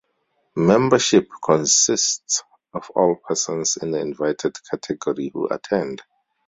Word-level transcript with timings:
"Membership" 0.55 1.29
consists 1.45 2.41
of 2.73 2.89
all 2.95 3.17
persons 3.17 3.77
in 3.77 3.91
the 3.91 3.99
invited 3.99 4.55
category 4.71 5.29
who 5.31 5.45
attend. 5.45 6.01